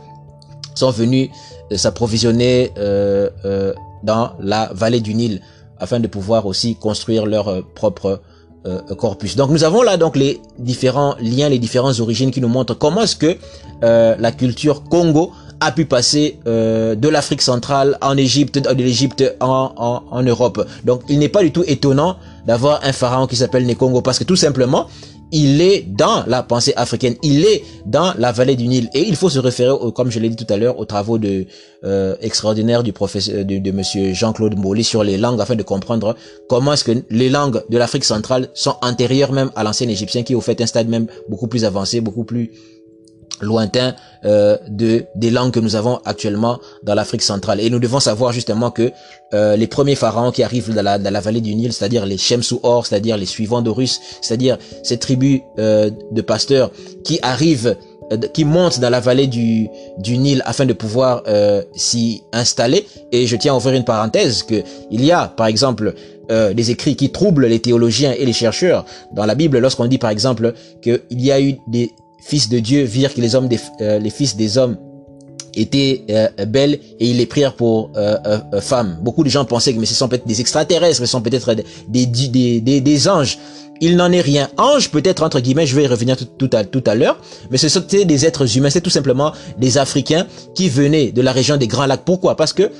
[0.76, 1.30] sont venus
[1.74, 2.70] s'approvisionner
[4.04, 5.40] dans la vallée du Nil
[5.80, 8.20] afin de pouvoir aussi construire leur propre
[8.66, 9.36] euh, corpus.
[9.36, 13.02] Donc nous avons là donc les différents liens, les différentes origines qui nous montrent comment
[13.02, 13.36] est-ce que
[13.84, 19.24] euh, la culture Congo a pu passer euh, de l'Afrique centrale en Égypte, de l'Égypte
[19.40, 20.66] en, en, en, Europe.
[20.84, 22.16] Donc il n'est pas du tout étonnant
[22.46, 24.86] d'avoir un pharaon qui s'appelle Nekongo parce que tout simplement
[25.32, 28.88] il est dans la pensée africaine, il est dans la vallée du Nil.
[28.94, 31.18] Et il faut se référer, comme je l'ai dit tout à l'heure, aux travaux
[31.84, 36.16] euh, extraordinaires du professeur de, de Monsieur Jean-Claude Molly sur les langues afin de comprendre
[36.48, 40.34] comment est-ce que les langues de l'Afrique centrale sont antérieures même à l'ancien égyptien qui
[40.34, 42.50] au fait un stade même beaucoup plus avancé, beaucoup plus
[43.40, 47.60] lointain euh, de des langues que nous avons actuellement dans l'Afrique centrale.
[47.60, 48.90] Et nous devons savoir justement que
[49.34, 52.16] euh, les premiers pharaons qui arrivent dans la, dans la vallée du Nil, c'est-à-dire les
[52.16, 56.70] Shemsou-Or, c'est-à-dire les suivants d'Horus, c'est-à-dire ces tribus euh, de pasteurs
[57.04, 57.76] qui arrivent
[58.32, 61.24] qui montent dans la vallée du, du Nil afin de pouvoir
[61.74, 62.86] s'y installer.
[63.12, 65.92] Et je tiens à ouvrir une parenthèse que il y a, par exemple,
[66.30, 70.08] des écrits qui troublent les théologiens et les chercheurs dans la Bible lorsqu'on dit, par
[70.08, 73.98] exemple, qu'il y a eu des fils de Dieu virent que les hommes des, euh,
[73.98, 74.76] les fils des hommes
[75.54, 78.98] étaient euh, belles et ils les prirent pour euh, femmes.
[79.02, 82.06] Beaucoup de gens pensaient que mais ce sont peut-être des extraterrestres, ce sont peut-être des,
[82.06, 83.38] des, des, des, anges.
[83.80, 84.48] Il n'en est rien.
[84.56, 87.58] Ange peut-être entre guillemets, je vais y revenir tout, tout à, tout à l'heure, mais
[87.58, 91.56] ce sont des êtres humains, c'est tout simplement des Africains qui venaient de la région
[91.56, 92.04] des Grands Lacs.
[92.04, 92.36] Pourquoi?
[92.36, 92.70] Parce que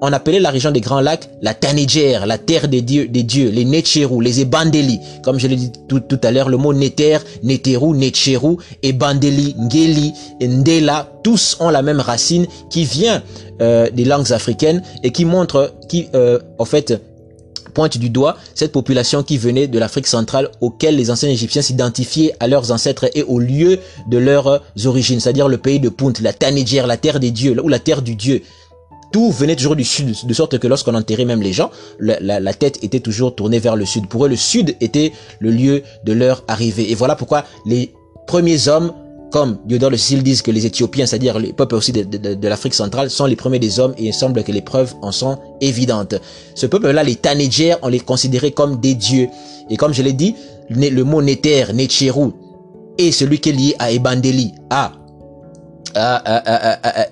[0.00, 3.50] on appelait la région des Grands Lacs la Tanéger, la terre des dieux, des dieux,
[3.50, 5.00] les Netcherou, les Ebandeli.
[5.22, 11.08] Comme je l'ai dit tout, à l'heure, le mot Neter, Neteru, Netcherou, Ebandeli, Ngeli, Ndela,
[11.22, 13.22] tous ont la même racine qui vient
[13.60, 17.00] euh, des langues africaines et qui montre, qui euh, en fait
[17.74, 22.32] pointe du doigt cette population qui venait de l'Afrique centrale auquel les anciens Égyptiens s'identifiaient
[22.40, 23.78] à leurs ancêtres et au lieu
[24.08, 27.68] de leurs origines, c'est-à-dire le pays de Punt, la Tanéger, la terre des dieux, ou
[27.68, 28.42] la terre du dieu
[29.12, 32.82] tout venait toujours du sud, de sorte que lorsqu'on enterrait même les gens, la, tête
[32.82, 34.08] était toujours tournée vers le sud.
[34.08, 36.90] Pour eux, le sud était le lieu de leur arrivée.
[36.90, 37.92] Et voilà pourquoi les
[38.26, 38.92] premiers hommes,
[39.30, 43.10] comme Diodore le Sicile disent que les Éthiopiens, c'est-à-dire les peuples aussi de, l'Afrique centrale,
[43.10, 46.14] sont les premiers des hommes et il semble que les preuves en sont évidentes.
[46.54, 49.28] Ce peuple-là, les Tanégères, on les considérait comme des dieux.
[49.70, 50.34] Et comme je l'ai dit,
[50.70, 52.32] le mot Néter, Netcherou,
[52.98, 54.92] est celui qui est lié à Ebandeli, à,
[55.94, 57.06] à, à, à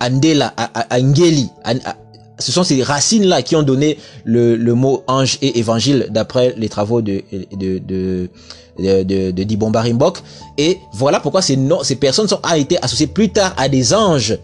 [0.00, 0.54] Andela,
[0.90, 1.48] Angeli,
[2.40, 6.68] ce sont ces racines-là qui ont donné le, le, mot ange et évangile d'après les
[6.68, 8.28] travaux de, de, de,
[8.78, 9.84] de, de, de Dibomba
[10.58, 14.38] Et voilà pourquoi ces, ces personnes ont été associées plus tard à des anges.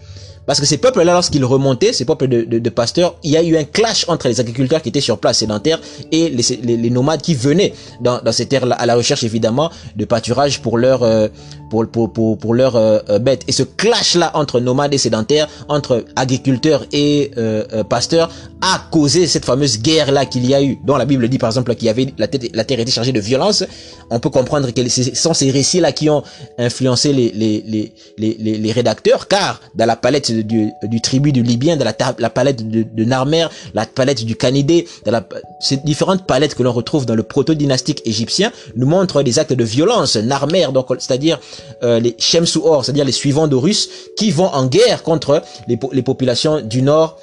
[0.47, 3.43] Parce que ces peuples-là, lorsqu'ils remontaient, ces peuples de, de, de, pasteurs, il y a
[3.43, 5.81] eu un clash entre les agriculteurs qui étaient sur place sédentaires
[6.13, 10.05] et les, les, nomades qui venaient dans, dans ces terres-là à la recherche évidemment de
[10.05, 11.27] pâturage pour leurs euh,
[11.69, 13.43] pour, pour, pour, pour leurs euh, euh, bêtes.
[13.47, 17.31] Et ce clash-là entre nomades et sédentaires, entre agriculteurs et
[17.89, 18.29] pasteurs,
[18.61, 20.79] a causé cette fameuse guerre-là qu'il y a eu.
[20.85, 23.11] Dont la Bible dit par exemple qu'il y avait la, tête, la terre était chargée
[23.11, 23.63] de violence.
[24.09, 26.23] On peut comprendre que ce sont ces récits-là qui ont
[26.57, 31.43] influencé les, les, les, les, les rédacteurs, car dans la palette du, du tribu du
[31.43, 35.23] Libyen, dans la, la palette de, de Narmer, la palette du Canidé, dans la,
[35.59, 39.63] ces différentes palettes que l'on retrouve dans le proto-dynastique égyptien, nous montrent des actes de
[39.63, 40.15] violence.
[40.15, 41.39] Narmer, donc c'est-à-dire
[41.83, 46.81] euh, les Shemsouor, c'est-à-dire les suivants d'Horus, qui vont en guerre contre les, populations du
[46.81, 47.17] nord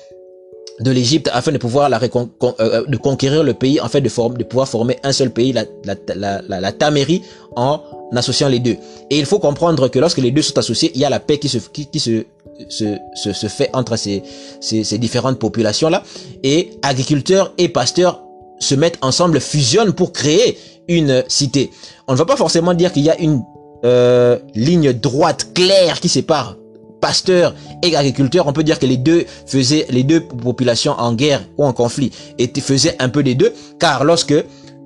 [0.81, 2.27] de l'Égypte afin de pouvoir la euh,
[2.61, 5.53] euh, de conquérir le pays en fait de, forme, de pouvoir former un seul pays
[5.53, 7.23] la la, la, la, Tamérie
[7.55, 7.81] en
[8.14, 8.77] associant les deux.
[9.11, 11.38] Et il faut comprendre que lorsque les deux sont associés, il y a la paix
[11.38, 12.25] qui se, qui, se,
[12.68, 14.23] se, fait entre ces,
[14.61, 16.03] ces, ces différentes populations-là.
[16.42, 18.25] Et agriculteurs et pasteurs
[18.61, 21.70] se mettent ensemble, fusionnent pour créer une cité.
[22.07, 23.42] On ne va pas forcément dire qu'il y a une
[23.85, 26.57] euh, ligne droite claire qui sépare
[27.01, 28.47] pasteur et agriculteur.
[28.47, 32.11] On peut dire que les deux faisaient, les deux populations en guerre ou en conflit
[32.38, 33.53] étaient, faisaient un peu des deux.
[33.79, 34.35] Car lorsque,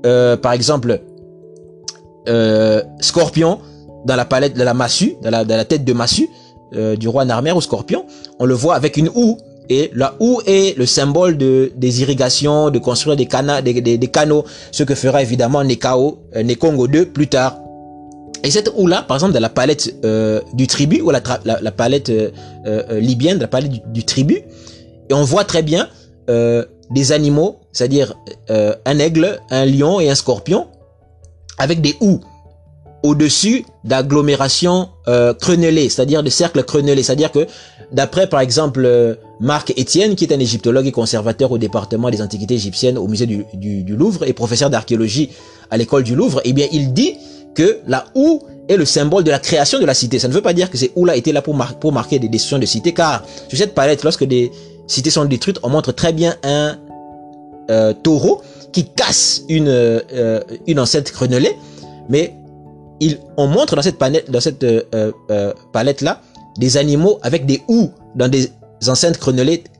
[0.04, 1.00] euh, par exemple,
[2.28, 3.60] euh, Scorpion,
[4.04, 6.28] dans la palette de la massue, dans la, tête de massue,
[6.98, 8.04] du roi Narmer ou Scorpion,
[8.38, 9.38] on le voit avec une houe
[9.70, 14.82] et la houe est le symbole de, des irrigations, de construire des, des, canaux, ce
[14.82, 17.58] que fera évidemment Nekongo 2 plus tard.
[18.44, 22.10] Et cette houe-là, par exemple, dans la palette euh, du tribu, ou la, la, palette
[22.10, 22.30] euh,
[22.66, 24.42] euh, libyenne, la palette du, du, tribu,
[25.10, 25.88] et on voit très bien
[26.90, 28.14] des animaux, c'est-à-dire
[28.50, 30.66] un aigle, un lion et un scorpion,
[31.56, 32.20] avec des houes
[33.02, 34.90] au-dessus d'agglomérations
[35.40, 37.02] crénelées, c'est-à-dire de cercles crénelés.
[37.02, 37.46] C'est-à-dire que,
[37.92, 42.56] d'après par exemple Marc Etienne, qui est un égyptologue et conservateur au département des antiquités
[42.56, 45.30] égyptiennes au musée du, du Louvre et professeur d'archéologie
[45.70, 47.16] à l'école du Louvre, eh bien il dit
[47.58, 50.20] que la houe est le symbole de la création de la cité.
[50.20, 52.28] Ça ne veut pas dire que ces houes-là étaient là pour, mar pour marquer des
[52.28, 54.52] décisions de cité, car sur cette palette, lorsque des
[54.86, 56.76] cités sont détruites, on montre très bien un
[57.70, 58.42] euh, taureau
[58.72, 60.84] qui casse une, euh, une
[62.08, 62.34] mais
[63.00, 64.82] il, on montre dans cette, palette, dans cette euh,
[65.30, 66.20] euh, palette là
[66.58, 68.52] des animaux avec des houes dans des
[68.86, 69.18] enceintes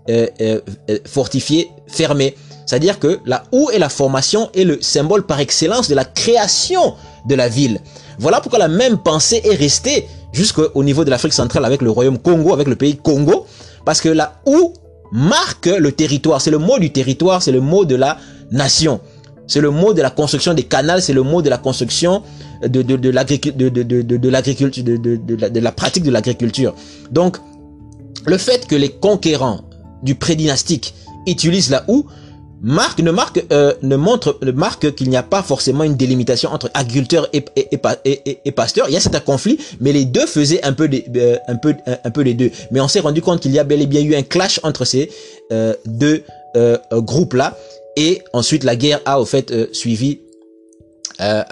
[0.08, 0.60] euh,
[1.06, 2.34] fortifiées, fermées.
[2.68, 6.96] C'est-à-dire que la houe et la formation est le symbole par excellence de la création
[7.26, 7.80] de la ville.
[8.18, 12.18] Voilà pourquoi la même pensée est restée jusqu'au niveau de l'Afrique centrale avec le royaume
[12.18, 13.46] Congo, avec le pays Congo,
[13.86, 14.74] parce que la houe
[15.12, 16.42] marque le territoire.
[16.42, 18.18] C'est le mot du territoire, c'est le mot de la
[18.50, 19.00] nation.
[19.46, 22.22] C'est le mot de la construction des canaux, c'est le mot de la construction
[22.62, 26.74] de, l'agriculture, de, la, de la pratique de l'agriculture.
[27.10, 27.38] Donc,
[28.26, 29.62] le fait que les conquérants
[30.02, 30.92] du prédynastique
[31.26, 32.04] utilisent la houe
[32.60, 36.50] marque ne marque euh, ne montre ne marque qu'il n'y a pas forcément une délimitation
[36.52, 37.68] entre agriculteurs et et,
[38.04, 41.36] et, et, pasteurs il y a certains conflits mais les deux faisaient un peu euh,
[41.46, 42.50] un peu les deux.
[42.70, 44.84] Mais on s'est rendu compte qu'il y a bel et bien eu un clash entre
[44.84, 45.10] ces
[45.52, 46.22] euh, deux
[46.56, 47.56] euh, groupes là
[47.96, 50.20] et ensuite la guerre a au fait euh, suivi
[51.20, 51.42] euh,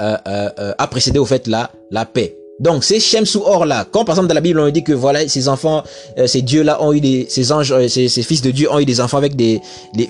[0.78, 4.34] a précédé au fait la paix donc ces Shem Or là, quand par exemple dans
[4.34, 5.82] la Bible on dit que voilà ces enfants,
[6.18, 8.78] euh, ces dieux là ont eu des, ces anges, euh, ces, fils de Dieu ont
[8.78, 9.60] eu des enfants avec des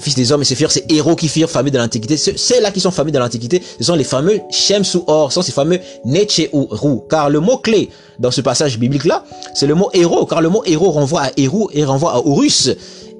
[0.00, 2.16] fils des hommes et ces firent ces héros qui firent famille de l'antiquité.
[2.16, 5.42] Ces là qui sont familles de l'antiquité, ce sont les fameux Shem Or, ce sont
[5.42, 7.00] ces fameux Necheuru.
[7.10, 10.48] Car le mot clé dans ce passage biblique là, c'est le mot héros, car le
[10.48, 12.70] mot héros renvoie à héros et renvoie à Horus.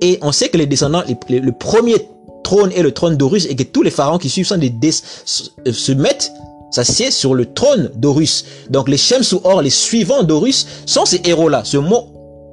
[0.01, 1.97] Et on sait que les descendants, les, le premier
[2.45, 4.93] trône est le trône d'Horus et que tous les pharaons qui suivent sont des, des
[4.93, 6.31] se mettent
[6.71, 8.45] s'assied sur le trône d'Horus.
[8.71, 11.63] Donc les Shem Or, les suivants d'Horus, sont ces héros-là.
[11.65, 12.07] Ce mot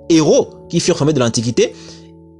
[0.09, 1.73] héros qui furent formés de l'Antiquité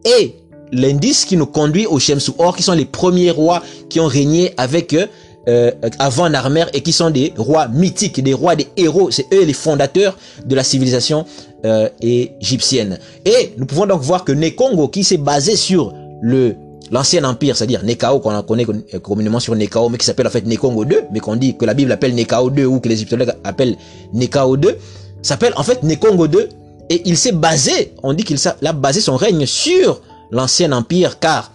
[0.05, 0.35] est
[0.71, 4.53] l'indice qui nous conduit aux Shem Or, qui sont les premiers rois qui ont régné
[4.57, 5.07] avec eux
[5.49, 9.11] euh, avant Narmer et qui sont des rois mythiques, des rois, des héros.
[9.11, 11.25] C'est eux les fondateurs de la civilisation
[11.65, 12.97] euh, égyptienne.
[13.25, 16.55] Et nous pouvons donc voir que Nekongo, qui s'est basé sur le
[16.91, 18.65] l'ancien empire, c'est-à-dire Nekao, qu'on connaît
[19.01, 21.73] communément sur Nekao, mais qui s'appelle en fait Nekongo 2, mais qu'on dit que la
[21.73, 23.77] Bible appelle Nekao 2 ou que les égyptologues appellent
[24.13, 24.77] Nekao 2,
[25.21, 26.49] s'appelle en fait Nekongo 2,
[26.89, 31.51] et il s'est basé, on dit qu'il a basé son règne sur l'ancien empire, car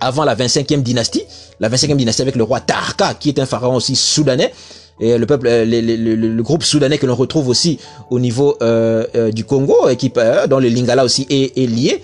[0.00, 1.22] avant la 25e dynastie,
[1.60, 4.52] la 25e dynastie avec le roi Tarka, qui est un pharaon aussi soudanais,
[5.00, 7.78] et le peuple, le, le, le, le groupe soudanais que l'on retrouve aussi
[8.10, 12.02] au niveau euh, euh, du Congo, et qui, euh, dont le Lingala aussi est lié,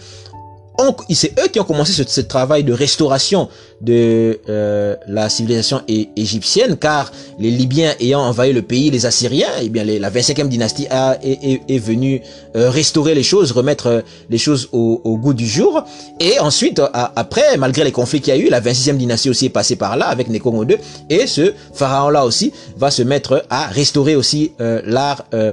[1.10, 3.48] c'est eux qui ont commencé ce, ce, travail de restauration
[3.80, 9.68] de euh, la civilisation égyptienne, car les Libyens ayant envahi le pays, les Assyriens, eh
[9.68, 12.22] bien les, la 25e dynastie a, est, est, est venue
[12.56, 15.82] euh, restaurer les choses, remettre euh, les choses au, au, goût du jour.
[16.20, 19.46] Et ensuite, à, après, malgré les conflits qu'il y a eu, la 26e dynastie aussi
[19.46, 20.76] est passée par là avec Nekongo II,
[21.10, 25.52] et ce pharaon-là aussi va se mettre à restaurer aussi euh, l'art euh,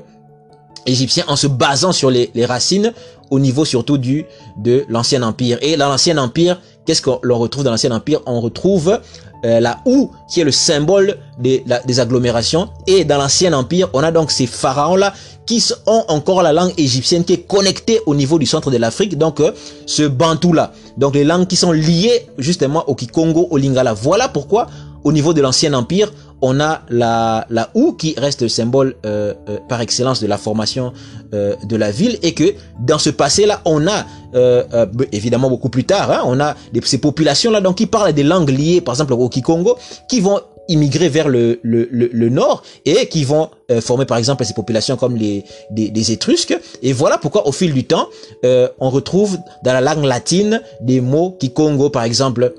[0.86, 2.94] égyptien en se basant sur les, les racines
[3.30, 4.26] au niveau surtout du
[4.58, 5.58] de l'ancien empire.
[5.62, 8.22] Et dans l'ancien empire, qu'est-ce qu'on retrouve dans l'ancien empire?
[8.26, 9.00] On retrouve
[9.44, 12.70] euh, la houe qui est le symbole des, des agglomérations.
[12.88, 15.14] Et dans l'ancien empire, on a donc ces pharaons-là
[15.46, 19.18] qui ont encore la langue égyptienne qui est connectée au niveau du centre de l'Afrique.
[19.18, 19.52] Donc euh,
[19.86, 20.74] ce bantou-là.
[20.98, 23.94] Donc les langues qui sont liées justement au Kikongo, au Lingala.
[23.94, 24.68] Voilà pourquoi
[25.04, 29.34] au niveau de l'ancien empire, on a la, la houe qui reste le symbole euh,
[29.50, 30.94] euh, par excellence de la formation
[31.34, 34.06] euh, de la ville et que dans ce passé-là, on a
[35.14, 38.50] évidemment beaucoup plus tard, hein, on a des, ces populations-là donc qui parlent des langues
[38.50, 39.78] liées par exemple au Kikongo
[40.10, 44.54] qui vont immigrer vers le, le, le, nord et qui vont former par exemple ces
[44.54, 46.60] populations comme les des, Étrusques.
[46.84, 48.10] Et voilà pourquoi au fil du temps,
[48.44, 52.54] on retrouve dans la langue latine des mots qui Congo par exemple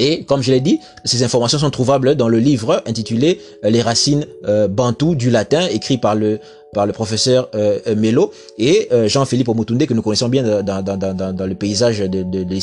[0.00, 3.82] et comme je l'ai dit, ces informations sont trouvables dans le livre intitulé euh, Les
[3.82, 6.40] racines euh, bantou du latin, écrit par le
[6.72, 10.96] par le professeur euh, Melo et euh, Jean-Philippe Omotunde que nous connaissons bien dans, dans,
[10.96, 12.54] dans, dans le paysage de, de, de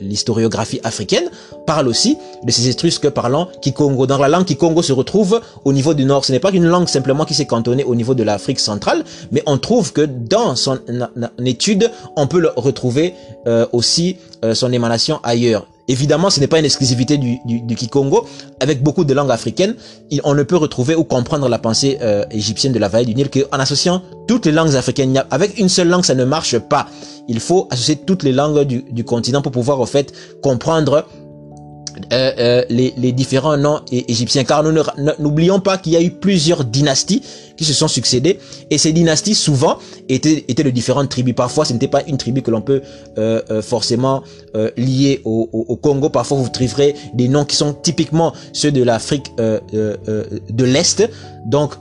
[0.00, 1.24] l'historiographie africaine,
[1.66, 4.06] parle aussi de ces Étrusques parlant Kikongo.
[4.06, 6.24] Dans la langue Kikongo se retrouve au niveau du nord.
[6.24, 9.42] Ce n'est pas une langue simplement qui s'est cantonnée au niveau de l'Afrique centrale, mais
[9.46, 10.78] on trouve que dans son
[11.44, 13.14] étude, on peut le retrouver
[13.72, 14.18] aussi
[14.54, 15.66] son émanation ailleurs.
[15.88, 18.26] Évidemment, ce n'est pas une exclusivité du, du, Kikongo.
[18.60, 19.76] Avec beaucoup de langues africaines,
[20.24, 23.30] on ne peut retrouver ou comprendre la pensée euh, égyptienne de la vallée du Nil
[23.30, 25.24] qu'en associant toutes les langues africaines.
[25.30, 26.86] Avec une seule langue, ça ne marche pas.
[27.28, 31.06] Il faut associer toutes les langues du, du continent pour pouvoir, en fait, comprendre
[32.12, 34.72] euh, euh, les, les, différents noms égyptiens, car nous
[35.18, 37.22] n'oublions pas qu'il y a eu plusieurs dynasties
[37.56, 38.38] qui se sont succédées,
[38.70, 39.78] et ces dynasties souvent
[40.08, 41.34] étaient, étaient de différentes tribus.
[41.34, 42.82] Parfois, ce n'était pas une tribu que l'on peut
[43.18, 44.22] euh, euh forcément
[44.54, 46.10] euh, lier au, au, au, Congo.
[46.10, 51.08] Parfois, vous trouverez des noms qui sont typiquement ceux de l'Afrique de l'Est.
[51.46, 51.74] Donc,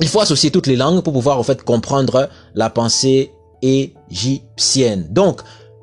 [0.00, 5.06] il faut associer toutes les langues pour pouvoir en fait comprendre la pensée égyptienne.
[5.10, 5.42] Donc,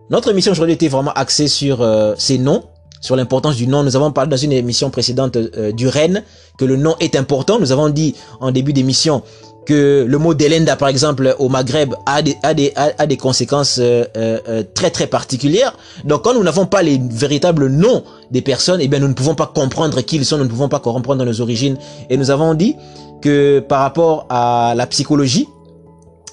[0.10, 1.88] notre émission aujourd'hui était vraiment axée sur
[2.18, 2.64] ces noms
[3.00, 3.84] sur l'importance du nom.
[3.84, 6.24] Nous avons parlé dans une émission précédente euh, du Rennes
[6.58, 7.60] que le nom est important.
[7.60, 9.24] Nous avons dit en début d'émission
[9.66, 13.78] que le mot Delenda, par exemple, au Maghreb, a des, a des, a, des conséquences
[13.80, 15.76] euh, euh, très très particulières.
[16.06, 19.36] Donc, quand nous n'avons pas les véritables noms des personnes, eh bien, nous ne pouvons
[19.36, 21.78] pas comprendre qui ils sont, nous ne pouvons pas comprendre nos origines.
[22.10, 22.76] Et nous avons dit
[23.22, 25.48] que par rapport à la psychologie,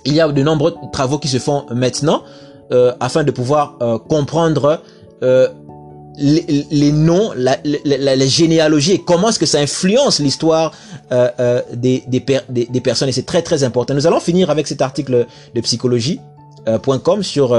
[0.06, 2.22] il y a de nombreux travaux qui se font maintenant
[3.00, 3.76] afin de pouvoir
[4.08, 4.80] comprendre
[6.18, 10.72] les, noms, la, généalogie comment est-ce que ça influence l'histoire
[11.12, 13.94] euh, euh, des, des, des, personnes et c'est très très important.
[13.94, 17.54] Nous allons finir avec cet article de psychologie.com euh, sur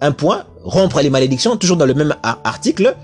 [0.00, 2.96] un point, rompre les malédictions, toujours dans le même article.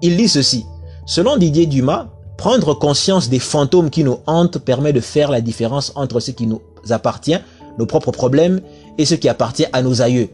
[0.00, 0.64] Il dit ceci.
[1.06, 5.92] Selon Didier Dumas, prendre conscience des fantômes qui nous hantent permet de faire la différence
[5.94, 7.38] entre ce qui nous appartient,
[7.78, 8.60] nos propres problèmes,
[8.98, 10.28] et ce qui appartient à nos aïeux.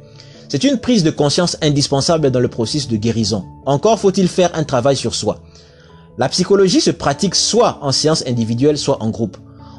[0.48, 3.44] C'est une prise de conscience indispensable dans le processus de guérison.
[3.66, 5.40] Encore faut-il faire un travail sur soi.
[6.16, 9.36] La psychologie se pratique soit en séance individuelle, soit en groupe.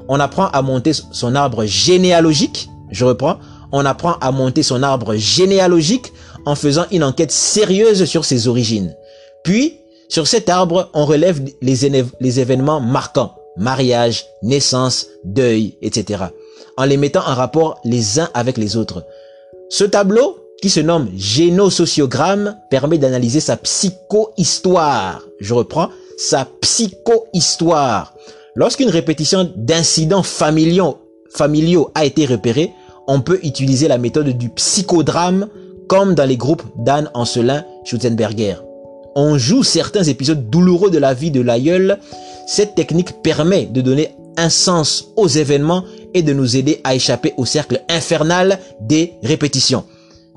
[0.08, 2.70] On apprend à monter son arbre généalogique.
[2.92, 3.40] Je reprends.
[3.72, 6.14] On apprend à monter son arbre généalogique
[6.46, 8.96] en faisant une enquête sérieuse sur ses origines.
[9.44, 13.36] Puis, sur cet arbre, on relève les, les événements marquants.
[13.58, 16.26] Mariage, naissance, deuil, etc.
[16.78, 19.04] En les mettant en rapport les uns avec les autres.
[19.70, 25.22] Ce tableau qui se nomme génosociogramme, permet d'analyser sa psychohistoire.
[25.40, 28.14] Je reprends, sa psychohistoire.
[28.56, 30.98] Lorsqu'une répétition d'incidents familiaux,
[31.96, 32.72] a été repérée,
[33.08, 35.48] on peut utiliser la méthode du psychodrame
[35.88, 38.56] comme dans les groupes d'Anne Ancelin Schutzenberger.
[39.16, 42.00] On joue certains épisodes douloureux de la vie de l'aïeul.
[42.48, 47.34] Cette technique permet de donner un sens aux événements et de nous aider à échapper
[47.38, 49.86] au cercle infernal des répétitions.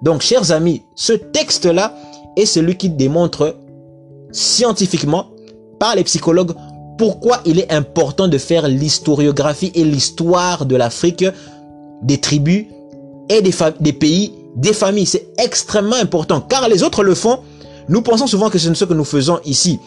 [0.03, 1.95] Donc, chers amis, ce texte-là
[2.37, 3.57] est celui qui démontre
[4.33, 5.29] scientifiquement
[5.79, 6.55] par les psychologues
[6.99, 11.25] pourquoi il est important de faire l'historiographie et l'histoire de l'Afrique,
[12.03, 12.67] des tribus
[13.29, 15.07] et des, des pays, des familles.
[15.07, 17.41] C'est extrêmement important car les autres le font.
[17.89, 19.81] Nous pensons souvent que c'est ce que nous faisons ici.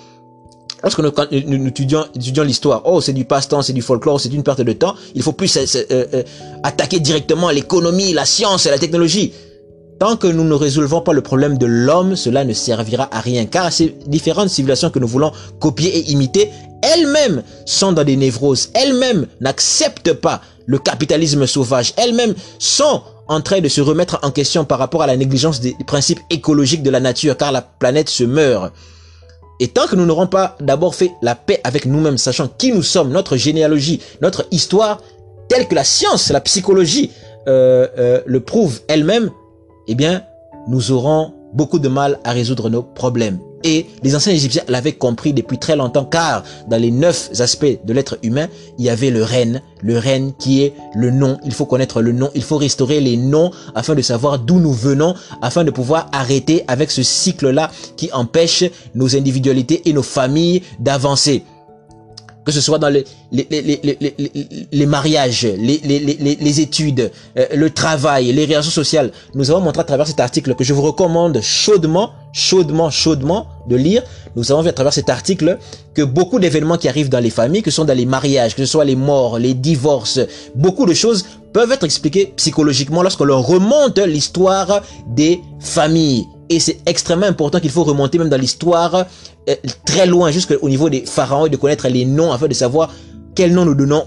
[0.83, 1.11] Lorsque nous,
[1.47, 2.05] nous, étudions,
[2.43, 4.95] l'histoire, oh c'est du passe-temps, c'est du folklore, c'est une perte de temps.
[5.15, 6.23] Il faut plus euh, euh,
[6.63, 9.33] attaquer directement l'économie, la science et la technologie.
[9.99, 13.45] Tant que nous ne résolvons pas le problème de l'homme, cela ne servira à rien,
[13.45, 15.31] car ces différentes civilisations que nous voulons
[15.61, 16.49] copier et imiter,
[16.81, 23.61] elles-mêmes sont dans des névroses, elles-mêmes n'acceptent pas le capitalisme sauvage, elles-mêmes sont en train
[23.61, 26.99] de se remettre en question par rapport à la négligence des principes écologiques de la
[26.99, 28.73] nature, car la planète se meurt.
[29.61, 32.83] Et tant que nous n'aurons pas d'abord fait la paix avec nous-mêmes, sachant qui nous
[32.83, 35.01] sommes, notre généalogie, notre histoire,
[35.47, 37.11] telle que la science, la psychologie
[37.47, 39.31] euh, euh, le prouve elle-même,
[39.87, 40.23] eh bien,
[40.67, 43.39] nous aurons beaucoup de mal à résoudre nos problèmes.
[43.63, 47.93] Et les anciens Égyptiens l'avaient compris depuis très longtemps car dans les neuf aspects de
[47.93, 51.39] l'être humain, il y avait le reine, le reine qui est le nom.
[51.43, 54.73] Il faut connaître le nom, il faut restaurer les noms afin de savoir d'où nous
[54.73, 60.61] venons, afin de pouvoir arrêter avec ce cycle-là qui empêche nos individualités et nos familles
[60.79, 61.43] d'avancer.
[62.45, 68.45] Que ce soit dans les, les, les, les, mariages, les, études, euh, le travail, les
[68.45, 69.11] relations sociales.
[69.33, 73.75] Nous avons montré à travers cet article que je vous recommande chaudement, chaudement, chaudement de
[73.75, 74.03] lire.
[74.35, 75.57] Nous avons vu à travers cet article
[75.95, 78.63] que beaucoup d'événements qui arrivent dans les familles, que ce sont dans les mariages, que
[78.63, 80.19] ce soit les morts, les divorces,
[80.53, 86.25] beaucoup de choses peuvent être expliquées psychologiquement lorsqu'on leur remonte l'histoire des familles.
[86.49, 89.05] Et c'est extrêmement important qu'il faut remonter même dans l'histoire
[89.49, 92.93] euh, très loin, jusqu'au niveau des pharaons et de connaître les noms afin de savoir
[93.35, 94.03] quel nom nous donnons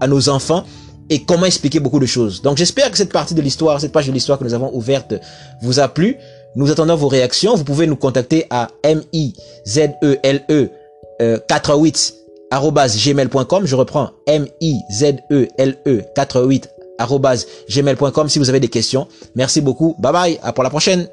[0.00, 0.64] à nos enfants
[1.10, 2.42] et comment expliquer beaucoup de choses.
[2.42, 5.14] Donc j'espère que cette partie de l'histoire, cette page de l'histoire que nous avons ouverte
[5.62, 6.16] vous a plu.
[6.56, 7.54] Nous attendons vos réactions.
[7.54, 10.70] Vous pouvez nous contacter à M-I-Z-E-L-E
[11.48, 12.14] 48
[12.50, 13.66] gmail.com.
[13.66, 16.70] Je reprends M-I-Z-E-L-E 48
[17.68, 19.06] gmail.com si vous avez des questions.
[19.34, 19.94] Merci beaucoup.
[19.98, 20.38] Bye bye.
[20.42, 21.08] À pour la prochaine.